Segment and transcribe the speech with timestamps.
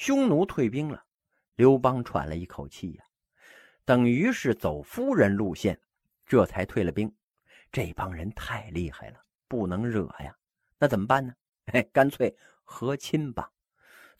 [0.00, 1.04] 匈奴退兵了，
[1.56, 3.04] 刘邦喘了一口气呀，
[3.84, 5.78] 等于是走夫人路线，
[6.24, 7.14] 这才退了兵。
[7.70, 10.34] 这帮人太厉害了，不能惹呀。
[10.78, 11.34] 那怎么办呢？
[11.66, 12.34] 哎，干脆
[12.64, 13.52] 和亲吧。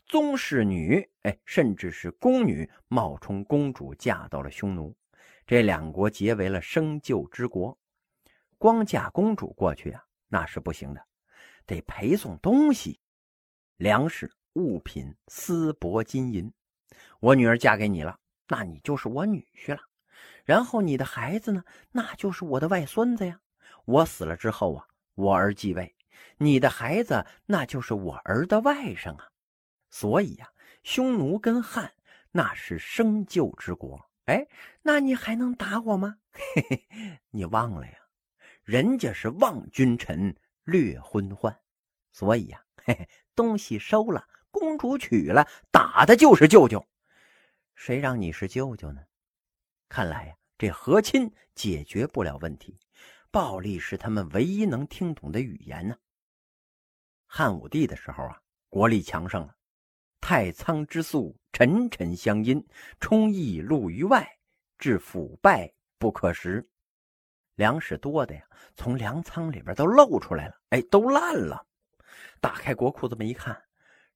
[0.05, 4.95] 宗室女，哎，甚至是宫女，冒充公主嫁到了匈奴，
[5.47, 7.79] 这两国结为了生旧之国。
[8.59, 11.03] 光嫁公主过去啊，那是不行的，
[11.65, 13.01] 得陪送东西，
[13.79, 16.53] 粮食、物品、丝帛、金银。
[17.21, 18.19] 我女儿嫁给你了，
[18.49, 19.81] 那你就是我女婿了。
[20.45, 23.41] 然后你的孩子呢，那就是我的外孙子呀。
[23.85, 25.95] 我死了之后啊，我儿继位，
[26.39, 29.29] 你的孩子那就是我儿的外甥啊。
[29.91, 30.51] 所以呀，
[30.83, 31.93] 匈奴跟汉
[32.33, 34.11] 那是生旧之国。
[34.27, 34.47] 哎，
[34.83, 36.17] 那你还能打我吗？
[36.33, 37.95] 嘿嘿，你忘了呀？
[38.63, 41.57] 人家是望君臣，略昏欢。
[42.13, 46.87] 所以呀，嘿嘿，东西收了，公主娶了，打的就是舅舅。
[47.75, 49.01] 谁让你是舅舅呢？
[49.89, 52.79] 看来呀，这和亲解决不了问题，
[53.31, 55.97] 暴力是他们唯一能听懂的语言呢。
[57.27, 59.57] 汉武帝的时候啊，国力强盛了。
[60.21, 62.65] 太仓之粟，沉沉相因，
[63.01, 64.29] 充溢露于外，
[64.79, 66.69] 致腐败不可食。
[67.55, 68.43] 粮食多的呀，
[68.77, 71.67] 从粮仓里边都露出来了，哎，都烂了。
[72.41, 73.61] 打开国库这么一看，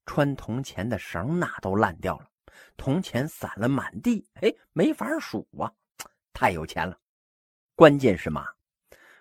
[0.06, 2.30] 穿铜钱的绳那都烂掉了，
[2.76, 5.72] 铜钱散了满地，哎，没法数啊，
[6.32, 6.98] 太有钱了。
[7.74, 8.46] 关键是马，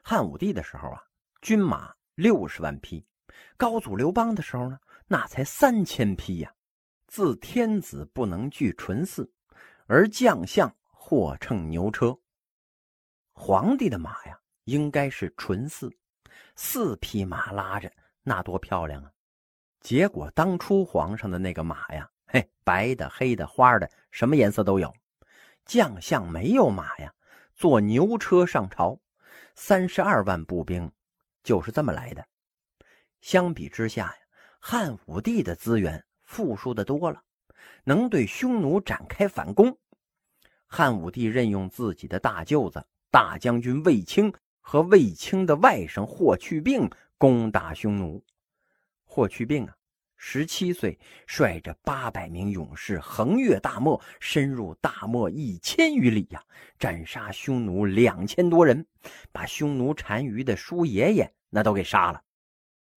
[0.04, 1.02] 汉武帝的时候啊，
[1.42, 3.04] 军马六十万匹；
[3.58, 6.54] 高祖刘邦的时候呢，那才三千匹呀。
[7.08, 9.30] 自天子不能拒纯嗣，
[9.86, 12.18] 而将相或乘牛车。
[13.34, 15.92] 皇帝的马呀，应该是纯嗣，
[16.56, 19.13] 四匹马拉着，那多漂亮啊！
[19.84, 24.92] 结果当初皇上的那个马呀，嘿，白的、黑的、花的，什么颜色都有。
[25.66, 27.14] 将相没有马呀，
[27.54, 28.98] 坐牛车上朝，
[29.56, 30.90] 三十二万步兵
[31.44, 32.26] 就是这么来的。
[33.22, 34.16] 相比之下呀，
[34.60, 36.04] 汉武帝的资源。
[36.26, 37.22] 富庶的多了，
[37.84, 39.78] 能对匈奴展开反攻。
[40.66, 46.90] 汉武帝任用自己的大舅子大将军卫青和卫青的外甥霍去病
[47.20, 48.24] 攻打匈奴。
[49.14, 49.76] 霍去病啊，
[50.18, 50.98] 十七岁，
[51.28, 56.44] 率着八百名勇士横越大漠，深入大漠一千余里呀，
[56.80, 58.84] 斩杀匈奴两千多人，
[59.32, 62.24] 把匈奴单于的叔爷爷那都给杀了。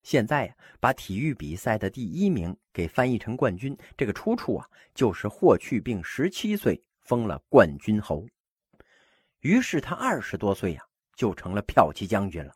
[0.04, 8.26] 现在呀，把体育比赛的第一名给翻译成冠军，这个出处啊，就是霍去病十七岁封了冠军侯。
[9.40, 10.82] 于是他二十多岁呀，
[11.14, 12.54] 就成了骠骑将军了，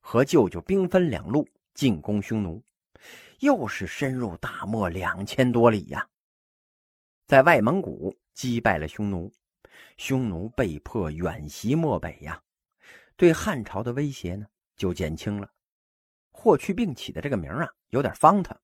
[0.00, 2.64] 和舅舅兵分两路进攻匈奴，
[3.40, 6.08] 又是深入大漠两千多里呀，
[7.26, 9.32] 在外蒙古击败了匈奴，
[9.96, 12.42] 匈奴被迫远袭漠北呀，
[13.16, 15.50] 对汉朝的威胁呢就减轻了。
[16.30, 18.58] 霍去病起的这个名啊，有点方他，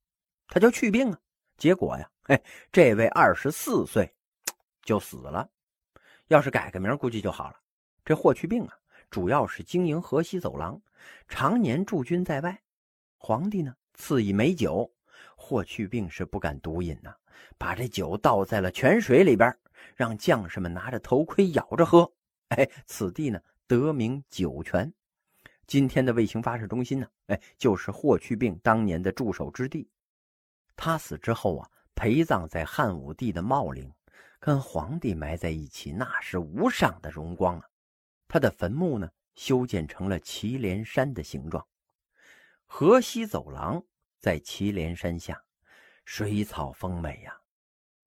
[0.49, 1.21] 他叫去病啊。
[1.57, 4.15] 结果呀，嘿，这位二十四岁
[4.83, 5.49] 就死了。
[6.29, 7.61] 要是改个名，估计就好了。
[8.05, 8.75] 这霍去病啊，
[9.11, 10.81] 主要是经营河西走廊，
[11.29, 12.63] 常年驻军在外。
[13.19, 14.93] 皇帝呢赐以美酒，
[15.37, 17.15] 霍去病是不敢独饮呐，
[17.57, 19.57] 把这酒倒在了泉水里边，
[19.95, 22.13] 让将士们拿着头盔咬着喝。
[22.49, 24.93] 哎，此地呢得名酒泉。
[25.67, 27.07] 今天的卫星发射中心呢？
[27.29, 29.89] 哎，就是霍去病当年的驻守之地。
[30.77, 33.91] 他死之后啊，陪葬在汉武帝的茂陵，
[34.39, 37.67] 跟皇帝埋在一起，那是无上的荣光啊。
[38.27, 41.65] 他的坟墓呢，修建成了祁连山的形状。
[42.67, 43.85] 河西走廊
[44.21, 45.43] 在祁连山下，
[46.05, 47.37] 水草丰美呀。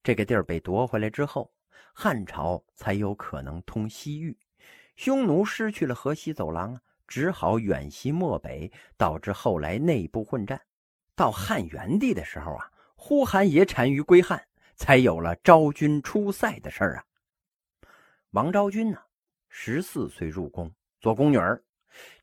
[0.03, 1.53] 这个地儿被夺回来之后，
[1.94, 4.38] 汉朝才有可能通西域。
[4.95, 6.81] 匈奴失去了河西走廊啊。
[7.07, 10.62] 只好远袭漠北，导致后来内部混战。
[11.16, 14.45] 到汉元帝的时候啊，呼韩邪单于归汉，
[14.75, 17.06] 才有了昭君出塞的事儿啊。
[18.31, 19.01] 王昭君呢，
[19.48, 20.69] 十四岁入宫
[21.00, 21.63] 做宫女儿，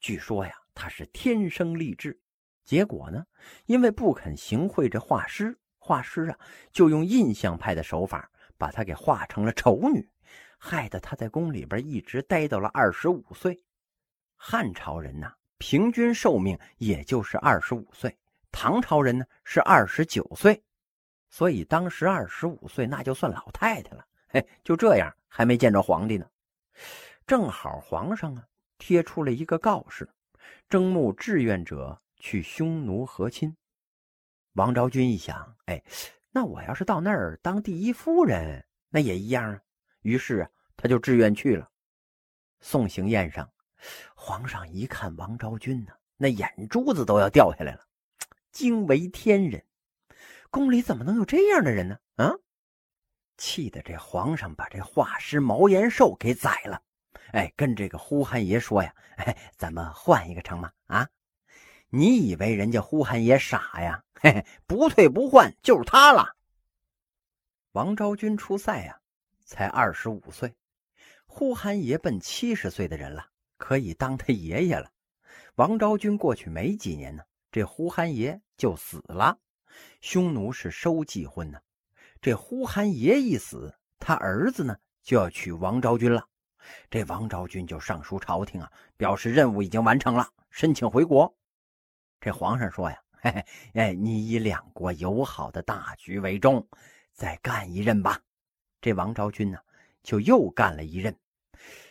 [0.01, 2.21] 据说呀，她是天生丽质。
[2.65, 3.25] 结果呢，
[3.67, 6.39] 因为不肯行贿这画师，画师啊
[6.73, 10.09] 就用印象派的手法把她给画成了丑女，
[10.59, 13.63] 害得她在宫里边一直待到了二十五岁。
[14.37, 18.11] 汉朝人呐，平均寿命也就是二十五岁；
[18.51, 20.63] 唐朝人呢是二十九岁，
[21.29, 24.07] 所以当时二十五岁那就算老太太了。
[24.29, 26.27] 嘿，就这样还没见着皇帝呢。
[27.27, 28.45] 正好皇上啊
[28.79, 30.09] 贴出了一个告示，
[30.69, 33.55] 征募志愿者去匈奴和亲。
[34.55, 35.85] 王昭君一想，哎，
[36.31, 39.61] 那我要是到那儿当第一夫人，那也一样啊。
[40.00, 41.71] 于是啊，他就自愿去了。
[42.61, 43.53] 送行宴上，
[44.17, 47.87] 皇上一看王昭君呢，那眼珠子都要掉下来了，
[48.50, 49.62] 惊为天人。
[50.50, 51.99] 宫里怎么能有这样的人呢？
[52.15, 52.32] 啊！
[53.37, 56.82] 气得这皇上把这画师毛延寿给宰了。
[57.32, 60.73] 哎，跟这个呼韩爷说呀，哎，咱们换一个成吗？
[60.87, 61.06] 啊！
[61.96, 64.02] 你以为人家呼韩爷傻呀？
[64.14, 66.35] 嘿嘿，不退不换就是他了。
[67.70, 68.99] 王昭君出塞呀，
[69.44, 70.56] 才二十五岁。
[71.25, 74.91] 呼韩爷奔七十岁的人了，可以当他爷爷了。
[75.55, 79.38] 王昭君过去没几年呢，这呼韩爷就死了。
[80.00, 81.61] 匈奴是收继婚呢，
[82.20, 86.26] 这呼韩爷一死，他儿子呢就要娶王昭君了。
[86.91, 91.32] 这王昭君就上书朝廷啊，表示任务已经完成了，申请回国。
[92.25, 93.44] 这皇上说呀：“嘿嘿，
[93.75, 96.67] 哎，你以两国友好的大局为重，
[97.12, 98.19] 再干一任吧。”
[98.81, 99.59] 这王昭君呢，
[100.03, 101.15] 就又干了一任。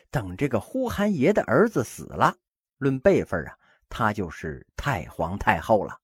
[0.10, 2.36] 等这个呼韩爷的儿子死了，
[2.80, 3.56] 论辈分啊，
[3.88, 6.00] 他就是太皇太后了。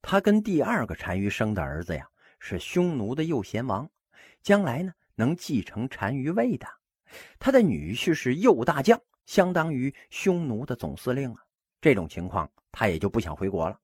[0.00, 2.08] 他跟第二个单于生的儿子呀，
[2.38, 3.86] 是匈奴的右贤王，
[4.40, 6.66] 将来呢能继承单于位的。
[7.38, 11.42] 他的女婿是右大将，相当于匈奴的总司令啊。
[11.82, 13.80] 这种情况，他也就不想回国了。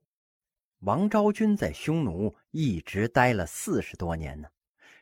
[0.81, 4.47] 王昭君在匈奴一直待了四十多年呢，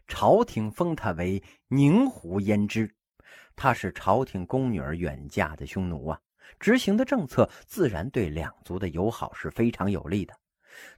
[0.07, 2.89] 朝廷封他为宁胡胭脂。
[3.57, 6.21] 她是朝廷宫女儿远嫁的匈奴啊，
[6.61, 10.33] 执行的政策自然对两族的友好是非常有利的。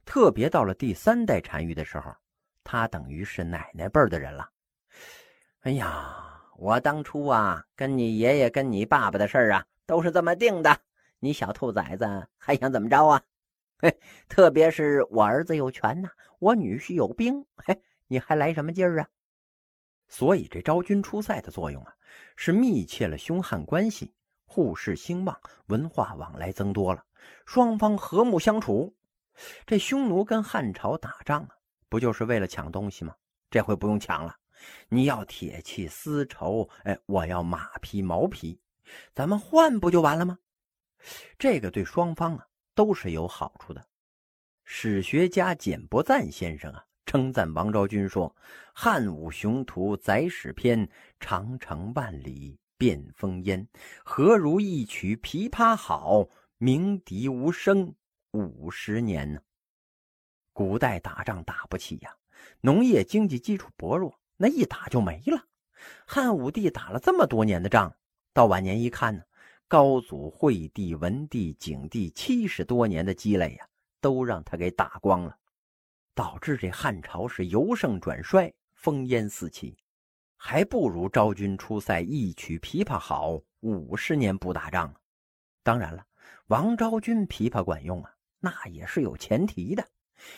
[0.05, 2.15] 特别到了第三代单于的时候，
[2.63, 4.47] 她等于是奶奶辈的人了。
[5.61, 10.79] 哎呀，我当初啊，跟你爷爷跟你爸爸的事儿啊，都是这么定的。
[11.23, 13.23] 你小兔崽子还想怎么着啊？
[13.77, 13.97] 嘿，
[14.27, 19.07] 特别是我儿子有权呐，我女婿有兵，嘿，你还来什么劲儿啊？
[20.09, 21.95] 所以这昭君出塞的作用啊。
[22.35, 24.13] 是密切了匈汉关系，
[24.45, 27.01] 互市兴旺，文化往来增多了，
[27.45, 28.93] 双方和睦相处。
[29.65, 31.55] 这匈奴跟汉朝打仗啊，
[31.87, 33.15] 不就是为了抢东西吗？
[33.49, 34.35] 这回不用抢了，
[34.89, 38.59] 你要铁器、丝绸，哎，我要马匹、毛皮，
[39.13, 40.37] 咱们换不就完了吗？
[41.37, 43.85] 这个对双方啊都是有好处的。
[44.63, 46.85] 史学家简伯赞先生啊。
[47.05, 48.33] 称赞王昭君说
[48.73, 50.89] ：“汉武雄图载史篇，
[51.19, 53.67] 长城万里变烽烟。
[54.05, 56.27] 何如一曲琵琶好，
[56.57, 57.93] 鸣笛无声
[58.31, 59.41] 五十年呢？”
[60.53, 62.15] 古代打仗打不起呀，
[62.61, 65.45] 农业经济基础薄弱，那一打就没了。
[66.07, 67.93] 汉武帝打了这么多年的仗，
[68.33, 69.23] 到晚年一看呢，
[69.67, 73.67] 高祖、惠帝、文帝、景帝七十多年的积累呀，
[73.99, 75.37] 都让他给打光了。
[76.15, 79.75] 导致这汉朝是由盛转衰，烽烟四起，
[80.37, 84.93] 还不如昭君出塞一曲琵琶好，五十年不打仗。
[85.63, 86.05] 当然了，
[86.47, 89.83] 王昭君琵琶管用啊，那也是有前提的。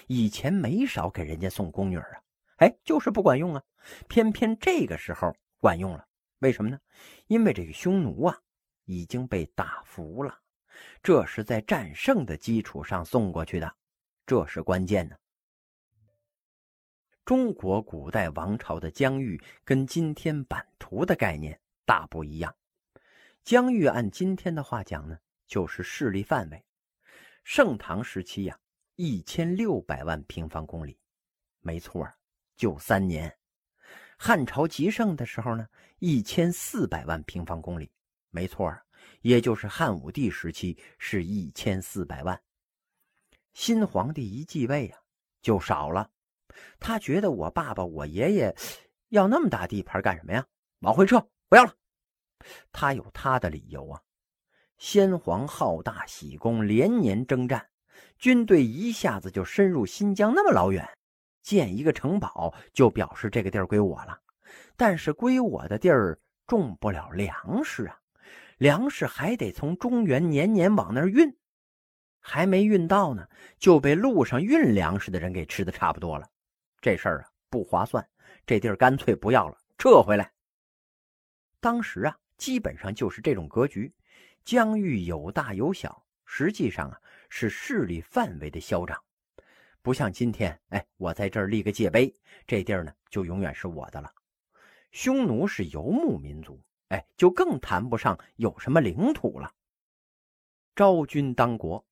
[0.07, 2.21] 以前没少给人家送宫女啊，
[2.57, 3.61] 哎，就是不管用啊。
[4.07, 6.07] 偏偏这个时候管用了，
[6.39, 6.79] 为什么呢？
[7.27, 8.39] 因为这个匈奴啊
[8.85, 10.39] 已经被打服了，
[11.03, 13.75] 这是在战胜的基础上送过去的，
[14.25, 15.15] 这是关键呢。
[17.25, 22.55] 中国古代王朝的疆域跟今天版图的概念大不一样。
[23.43, 26.63] 疆域按今天的话讲呢，就是势力范围。
[27.43, 28.59] 盛唐时期呀，
[28.95, 30.99] 一千六百万平方公里，
[31.61, 32.07] 没错，
[32.55, 33.35] 就三年。
[34.17, 35.67] 汉朝极盛的时候呢，
[35.99, 37.91] 一千四百万平方公里，
[38.35, 38.69] 没错，
[39.21, 42.37] 也就是汉武帝时期是一千四百万。
[43.53, 44.99] 新皇帝一继位啊，
[45.41, 46.11] 就少了。
[46.77, 48.53] 他觉得我爸爸、我爷爷
[49.07, 50.45] 要那么大地盘干什么呀？
[50.79, 51.73] 往回撤，不要了。
[52.73, 54.01] 他有他的理由啊。
[54.77, 57.69] 先皇好大喜功，连年征战，
[58.17, 60.85] 军队一下子就深入新疆那么老远，
[61.41, 64.19] 建一个城堡就表示这个地儿归我了。
[64.75, 67.97] 但是归我的地儿种不了粮食啊，
[68.57, 71.35] 粮食还得从中原年年往那儿运，
[72.19, 73.27] 还没运到呢，
[73.59, 76.29] 就被路上运粮食的人给吃的差不多了。
[76.79, 78.07] 这事儿啊不划算，
[78.45, 80.31] 这地儿干脆不要了，撤回来。
[81.59, 83.91] 当时啊，基本上就是这种格局，
[84.43, 89.01] 疆域有大有小，实际上啊是势力范围的嚣张，
[89.81, 92.13] 不像今天，哎，我在这儿立个界碑，
[92.47, 94.11] 这地儿呢就永远是我的了。
[94.91, 99.51] 匈奴是游牧民族，哎，就更谈不上有什么领土了。
[100.75, 101.85] 昭君当国，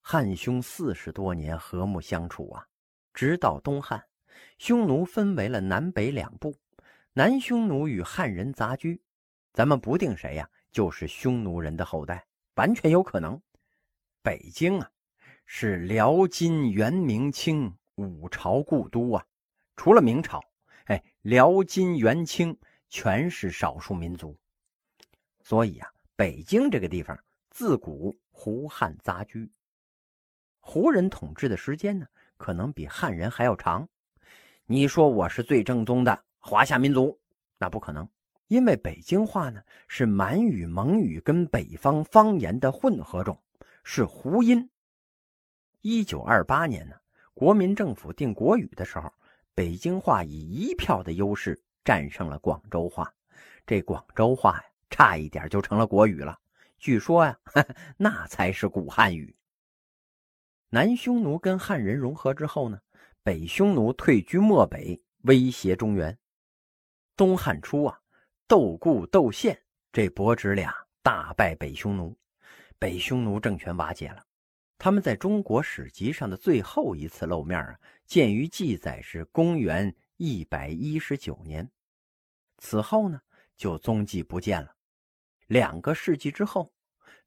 [0.00, 2.66] 汉匈四十多年和睦相处啊，
[3.12, 4.04] 直到东汉。
[4.58, 6.56] 匈奴分为了南北两部，
[7.12, 9.00] 南匈奴与汉人杂居，
[9.52, 13.40] 咱们不定谁呀，就是匈奴人的后代，完全有可能。
[14.22, 14.90] 北京啊，
[15.46, 19.24] 是辽、金、元、明、清五朝故都啊，
[19.76, 20.42] 除了明朝，
[20.86, 22.58] 哎，辽、金、元、清
[22.94, 24.38] 全是少数民族，
[25.42, 27.18] 所以啊，北京这个地方
[27.50, 29.50] 自古胡汉杂居。
[30.60, 33.88] 胡人统治的时间呢，可能比汉人还要长。
[34.66, 37.18] 你说我是最正宗的华夏民族，
[37.58, 38.08] 那不可能，
[38.46, 43.36] 因为北京话呢是满语、蒙语跟北方方言的混合种，
[43.82, 44.70] 是胡音。
[45.80, 46.94] 一九二八年呢，
[47.34, 49.12] 国民政府定国语的时候，
[49.52, 53.12] 北京话以一票的优势战胜了广州话，
[53.66, 56.38] 这广州话呀，差一点就成了国语了。
[56.78, 57.38] 据说呀，
[57.96, 59.36] 那才是古汉语。
[60.70, 62.80] 南匈奴跟汉人融合之后呢，
[63.22, 66.18] 北匈奴退居漠北，威胁中原。
[67.16, 68.00] 东汉初啊，
[68.48, 69.56] 窦固、窦宪
[69.92, 72.16] 这伯侄俩大败北匈奴，
[72.78, 74.24] 北匈奴政权瓦解了。
[74.76, 81.70] 他们在中国史籍上的最后一次露面啊，见于记载是公元一百一十九年，
[82.58, 83.20] 此后呢
[83.56, 84.74] 就踪迹不见了。
[85.46, 86.72] 两个世纪之后，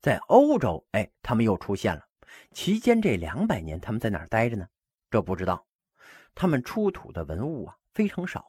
[0.02, 2.04] 在欧洲，哎，他们又出现了。
[2.52, 4.68] 期间这两百年，他们在哪待着呢？
[5.10, 5.66] 这不知道。
[6.36, 8.46] 他们出土的文物啊非常少，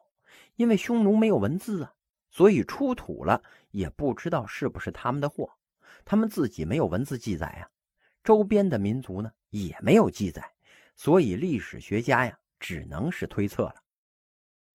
[0.57, 1.95] 因为匈奴没有文字啊，
[2.31, 5.51] 所以出土了也不知道是不是他们的货。
[6.05, 7.71] 他们自己没有文字记载啊，
[8.25, 10.53] 周边的民族呢也没有记载，
[10.97, 13.75] 所以历史学家呀只能是推测了。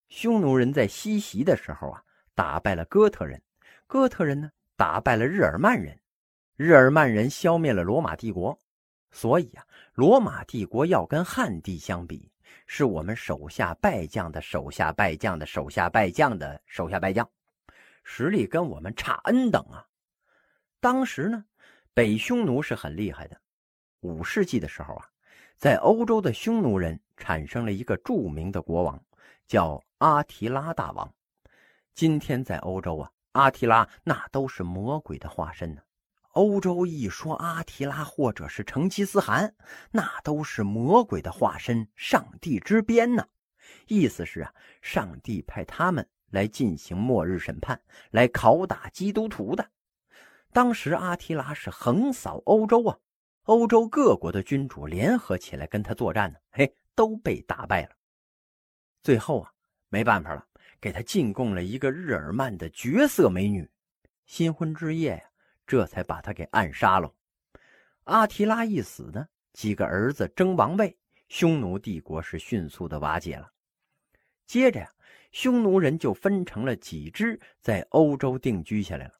[0.08, 2.02] 匈奴人在西袭的时候啊，
[2.34, 3.42] 打败了哥特人，
[3.86, 5.98] 哥特人呢打败了日耳曼人，
[6.56, 8.58] 日耳曼人消灭了罗马帝国。
[9.10, 12.30] 所以啊，罗马帝国要跟汉帝相比，
[12.66, 17.28] 是我们手下败将的手下败将的手下败将的手下败将，
[18.02, 19.86] 实力跟我们差 n 等啊。
[20.80, 21.44] 当时呢，
[21.94, 23.40] 北匈奴是很厉害的。
[24.00, 25.06] 五世纪的时候啊，
[25.56, 29.00] 在欧洲的匈奴人产生了一个著名的国王，
[29.46, 31.14] 叫阿提拉大王。
[31.94, 35.80] 今天在欧洲啊，阿提拉那都是魔鬼的化身呢。
[36.32, 39.54] 欧洲一说阿提拉或者是成吉思汗，
[39.90, 43.26] 那都是魔鬼的化身，上帝之鞭呢。
[43.86, 47.80] 意思是啊，上帝派他们来进行末日审判，
[48.10, 49.66] 来拷打基督徒的。
[50.52, 52.98] 当时阿提拉是横扫欧洲啊，
[53.44, 57.96] 欧洲各国的君主联合起来跟他作战呢，嘿，都被打败了。
[59.02, 59.50] 最后啊，
[59.94, 60.44] 没办法了，
[60.80, 63.70] 给他进贡了一个日耳曼的绝色美女，
[64.26, 65.22] 新婚之夜呀。
[65.64, 67.14] 这才把他给暗杀了。
[68.04, 70.98] 阿提拉一死呢，几个儿子争王位，
[71.28, 73.52] 匈奴帝国是迅速的瓦解了。
[74.46, 74.90] 接着呀，
[75.30, 79.14] 匈奴人就分成了几支，在欧洲定居下来了。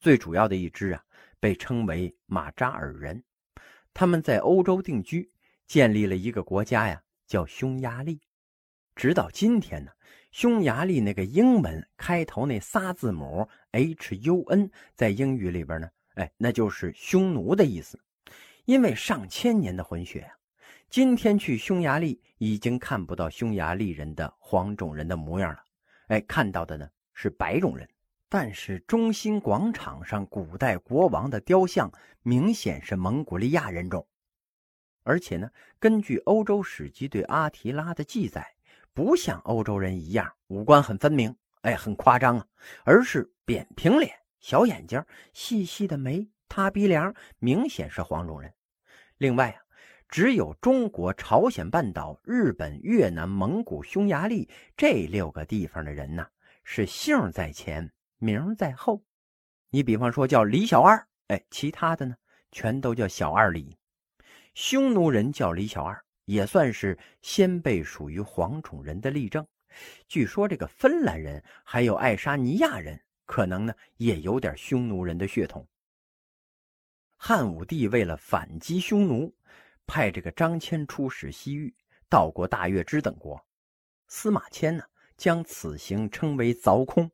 [0.00, 1.02] 最主要的一支啊，
[1.40, 3.24] 被称为马扎尔人，
[3.94, 5.30] 他们在欧洲定居，
[5.66, 8.20] 建立了一个国家呀，叫匈牙利。
[8.94, 9.90] 直到今天呢。
[10.32, 18.00] 匈牙利那个英文开头那仨字母 H U N，在英语里边呢，哎，那就是匈奴的意思。
[18.64, 20.32] 因为上千年的混血啊，
[20.88, 25.64] 今天去匈牙利已经看不到匈牙利人的黄种人的模样了，
[26.06, 27.88] 哎，看到的呢是白种人。
[28.28, 31.90] 但是中心广场上古代国王的雕像
[32.22, 34.06] 明显是蒙古利亚人种，
[35.02, 38.46] 而且呢，根据欧洲史籍对阿提拉的记载。
[38.92, 42.46] 不像欧洲人一样五官很分明，哎，很夸张啊，
[42.84, 48.52] 而是扁平脸、小眼睛、细细的眉、塌鼻梁，明显是黄种人。
[49.18, 49.60] 另外啊，
[50.08, 56.26] 只有中国、朝鲜半岛、日本、越南、蒙古、匈牙利这六个地方的人呢，
[56.64, 59.02] 是姓在前，名在后。
[59.70, 62.16] 你比方说叫李小二，哎，其他的呢，
[62.50, 63.76] 全都叫小二李。
[64.54, 66.04] 匈奴人叫李小二。
[66.30, 69.44] 也算是先辈属于黄种人的例证。
[70.06, 75.66] 据说这个芬兰人还有爱沙尼亚人，可能呢也有点匈奴人的血统。
[77.16, 79.34] 汉武帝为了反击匈奴，
[79.88, 81.74] 派这个张骞出使西域，
[82.08, 83.44] 到过大月支等国。
[84.06, 84.84] 司马迁呢
[85.16, 87.10] 将此行称为凿空。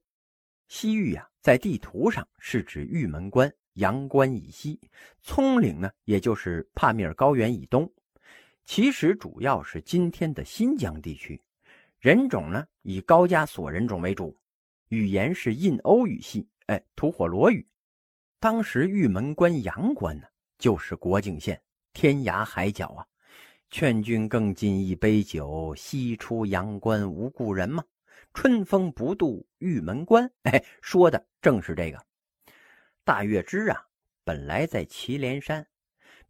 [0.68, 4.78] 西域啊，在地图上是指玉门关、阳关以西，
[5.22, 7.90] 葱岭呢，也就是帕米尔高原以东。
[8.66, 11.40] 其实主要是今天的新疆地区，
[12.00, 14.36] 人种呢以高加索人种为主，
[14.88, 17.64] 语言是印欧语系，哎，吐火罗语。
[18.40, 20.26] 当时玉门关阳关呢
[20.58, 23.06] 就是国境线，天涯海角啊，
[23.70, 27.84] 劝君更尽一杯酒，西出阳关无故人嘛。
[28.34, 30.28] 春风不度玉门关。
[30.42, 32.04] 哎，说的正是这个。
[33.04, 33.86] 大月支啊，
[34.24, 35.64] 本来在祁连山，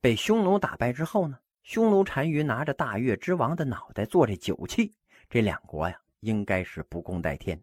[0.02, 4.94] 被匈奴打败之后呢，匈奴单于拿着大月之王的脑袋做这酒器，
[5.28, 7.60] 这两国呀，应该是不共戴天。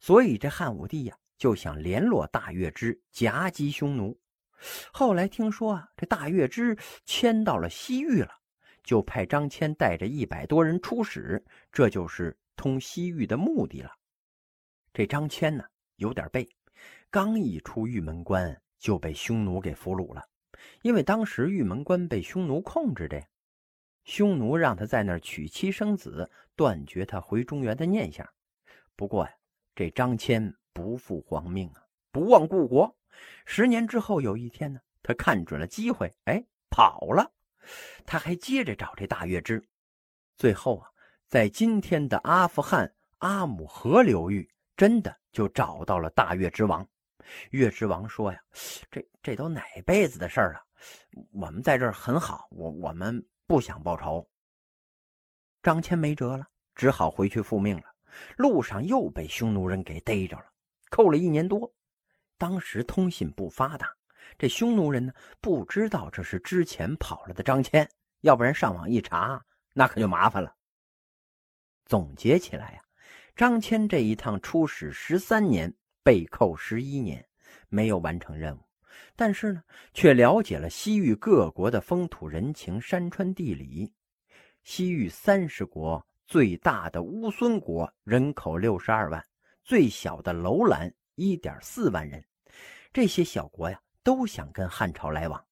[0.00, 4.18] 所以这汉武帝呀，就想联络大月支夹击匈奴。
[4.92, 8.32] 后来听说啊，这大月支迁到了西域了。
[8.82, 13.92] 就派张骞带着一百多人出使，这就是通西域的目的了。
[14.92, 15.62] 这张骞呢，
[15.94, 16.48] 有点背，
[17.08, 20.26] 刚一出玉门关就被匈奴给俘虏了。
[20.82, 23.26] 因为当时玉门关被匈奴控制着呀，
[24.04, 28.28] 匈奴让他在那儿娶妻生子，断绝他回中原的念想。
[28.96, 29.32] 不过呀，
[29.74, 32.96] 这张骞不负皇命啊，不忘故国。
[33.44, 37.32] 十年之后，有一天呢，他看准了机会，哎，跑了。
[38.04, 39.62] 他还接着找这大月支，
[40.36, 40.90] 最后啊，
[41.28, 46.86] 在今天的阿富汗阿姆河流域，真的就找到了大月之王。
[47.50, 48.40] 月之王说呀
[48.90, 50.60] ：“这这都哪辈子的事儿了？
[51.32, 54.28] 我们在这儿很好，我我们不想报仇。”
[55.62, 57.84] 张骞没辙了，只好回去复命了。
[58.36, 60.44] 路上又被匈奴人给逮着了，
[60.90, 61.72] 扣了一年多。
[62.36, 63.88] 当时通信不发达。
[64.38, 67.88] 这匈奴人呢，不知道这是之前跑了的张骞，
[68.20, 70.54] 要不然上网一查，那可就麻烦了。
[71.84, 72.82] 总结起来呀，
[73.36, 75.72] 张骞这一趟出使十三年，
[76.02, 77.26] 被扣十一年，
[77.68, 78.60] 没有完成任务，
[79.14, 83.92] 但是呢，却了解了西域各国的风土人情、山川地理。
[84.62, 89.24] 西域三十国最大的乌孙国人口六十二万，
[89.62, 92.24] 最小的楼兰一点四万人，
[92.92, 93.80] 这些小国呀。
[94.04, 95.46] 都想跟汉朝来往，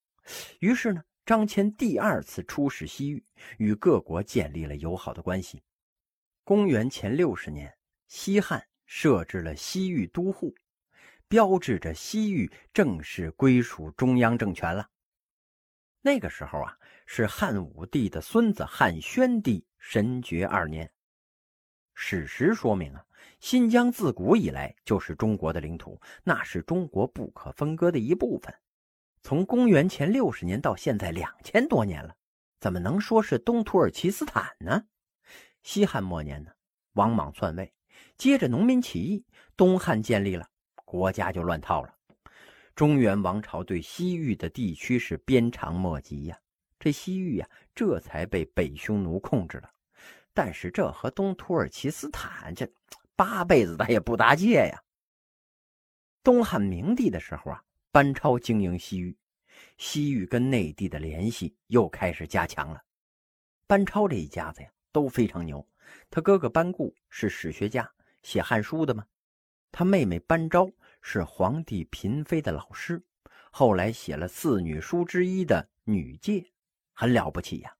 [0.59, 3.25] 于是呢，张骞第二次出使西域，
[3.59, 5.62] 与各国建立了友好的关系。
[6.42, 7.73] 公元前六十年，
[8.09, 10.53] 西汉设置了西域都护，
[11.29, 14.90] 标志着西域正式归属中央政权了。
[16.00, 16.76] 那个时候啊，
[17.07, 20.90] 是汉武帝的孙子汉宣帝神爵二年。
[21.94, 23.07] 史实说明啊。
[23.38, 28.53] 新疆自古以来就是中国的领土，那是中国不可分割的一部分。
[29.22, 32.16] 从公元前六十年到现在两千多年了，
[32.59, 34.85] 怎么能说是东土耳其斯坦呢？
[35.62, 36.50] 西汉末年呢，
[36.94, 37.72] 王莽篡位，
[38.20, 39.24] 接着农民起义，
[39.56, 40.46] 东汉建立了，
[40.85, 41.94] 国家就乱套了。
[42.74, 46.38] 中原王朝对西域的地区是鞭长莫及呀，
[46.78, 49.70] 这西域呀，这才被北匈奴控制了。
[50.35, 52.70] 但是这和东土耳其斯坦这。
[53.16, 54.83] 八辈子他也不搭界呀。
[56.22, 59.16] 东汉明帝的时候啊，班超经营西域，
[59.78, 62.83] 西域跟内地的联系又开始加强了。
[63.66, 65.66] 班超这一家子呀都非常牛，
[66.11, 67.90] 他哥哥班固是史学家，
[68.22, 69.06] 写《汉书》的吗。
[69.72, 73.02] 他妹妹班昭是皇帝嫔妃的老师，
[73.50, 76.40] 后来写了四女书之一的《女诫》，
[76.92, 77.72] 很了不起呀。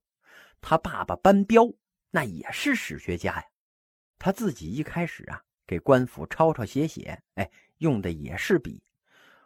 [0.61, 1.73] 他爸爸班彪
[2.11, 3.45] 那也是史学家呀。
[4.19, 8.83] 他自己一开始啊，给官府抄抄写写，哎，用的也是笔。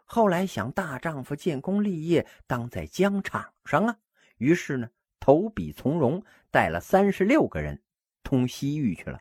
[0.03, 3.97] 后来想大丈夫建功立业，当在疆场上啊，
[4.37, 7.81] 于是呢，投笔从戎，带了三十六个人
[8.21, 9.19] 通西域去了。